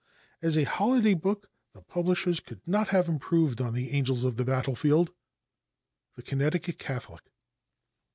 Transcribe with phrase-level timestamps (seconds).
[0.41, 4.43] As a holiday book the publishers could not have improved on the "Angels of the
[4.43, 5.11] Battlefield."
[6.15, 7.21] The Connecticut Catholic.